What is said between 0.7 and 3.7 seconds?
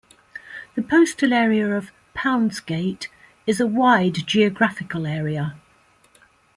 The postal area of "Poundsgate" is a